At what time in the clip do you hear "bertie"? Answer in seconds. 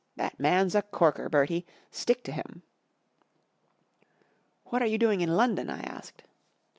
1.29-1.63